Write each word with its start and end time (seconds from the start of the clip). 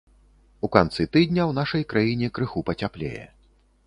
У 0.67 0.69
канцы 0.75 1.05
тыдня 1.15 1.43
ў 1.49 1.53
нашай 1.59 1.83
краіне 1.93 2.31
крыху 2.39 2.65
пацяплее. 2.71 3.27